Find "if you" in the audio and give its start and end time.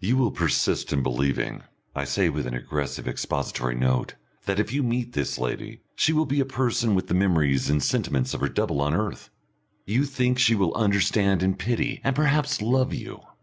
4.58-4.82